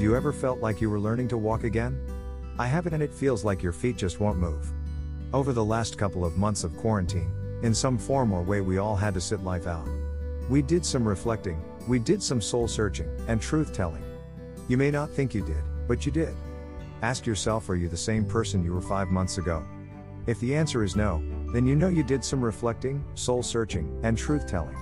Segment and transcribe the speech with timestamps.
[0.00, 2.00] you ever felt like you were learning to walk again?
[2.58, 4.72] I haven't and it feels like your feet just won't move.
[5.32, 7.30] Over the last couple of months of quarantine,
[7.62, 9.88] in some form or way we all had to sit life out.
[10.48, 14.02] We did some reflecting, we did some soul searching, and truth telling.
[14.68, 16.34] You may not think you did, but you did.
[17.02, 19.62] Ask yourself are you the same person you were five months ago?
[20.26, 21.22] If the answer is no,
[21.52, 24.76] then you know you did some reflecting, soul searching, and truth telling.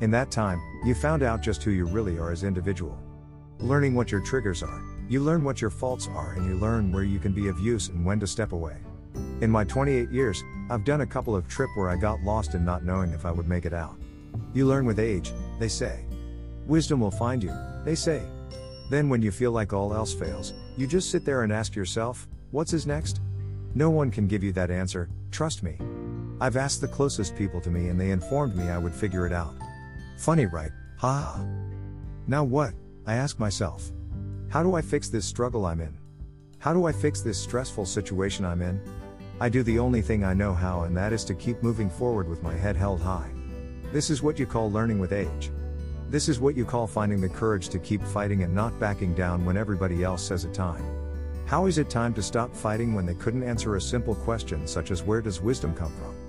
[0.00, 2.98] In that time, you found out just who you really are as individual.
[3.60, 7.04] Learning what your triggers are, you learn what your faults are and you learn where
[7.04, 8.76] you can be of use and when to step away.
[9.40, 12.64] In my 28 years, I've done a couple of trip where I got lost in
[12.64, 13.96] not knowing if I would make it out.
[14.52, 16.04] You learn with age, they say.
[16.66, 17.52] Wisdom will find you,
[17.84, 18.22] they say.
[18.90, 22.28] Then when you feel like all else fails, you just sit there and ask yourself,
[22.50, 23.20] what's is next?
[23.74, 25.78] No one can give you that answer, trust me.
[26.40, 29.32] I've asked the closest people to me and they informed me I would figure it
[29.32, 29.54] out.
[30.18, 30.72] Funny right?
[30.98, 31.42] Ha.
[32.26, 32.74] Now what?
[33.08, 33.92] I ask myself.
[34.48, 35.96] How do I fix this struggle I'm in?
[36.58, 38.80] How do I fix this stressful situation I'm in?
[39.40, 42.28] I do the only thing I know how, and that is to keep moving forward
[42.28, 43.30] with my head held high.
[43.92, 45.52] This is what you call learning with age.
[46.10, 49.44] This is what you call finding the courage to keep fighting and not backing down
[49.44, 50.84] when everybody else says it time.
[51.46, 54.90] How is it time to stop fighting when they couldn't answer a simple question such
[54.90, 56.25] as where does wisdom come from?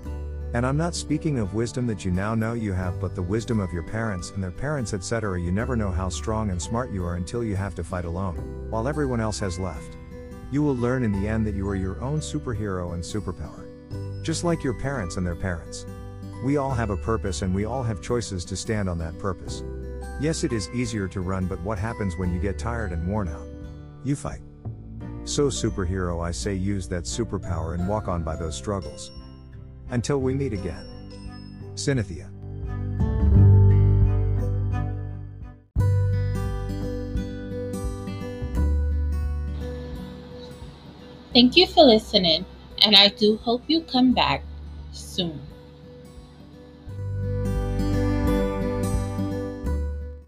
[0.54, 3.60] And I'm not speaking of wisdom that you now know you have, but the wisdom
[3.60, 5.38] of your parents and their parents, etc.
[5.38, 8.66] You never know how strong and smart you are until you have to fight alone,
[8.70, 9.98] while everyone else has left.
[10.50, 13.66] You will learn in the end that you are your own superhero and superpower.
[14.24, 15.84] Just like your parents and their parents.
[16.42, 19.62] We all have a purpose and we all have choices to stand on that purpose.
[20.18, 23.28] Yes, it is easier to run, but what happens when you get tired and worn
[23.28, 23.46] out?
[24.02, 24.40] You fight.
[25.24, 29.10] So, superhero, I say use that superpower and walk on by those struggles.
[29.90, 30.84] Until we meet again.
[31.74, 32.30] Cynthia.
[41.32, 42.44] Thank you for listening,
[42.82, 44.42] and I do hope you come back
[44.92, 45.40] soon.